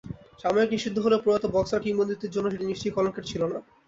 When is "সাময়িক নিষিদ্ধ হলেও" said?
0.41-1.23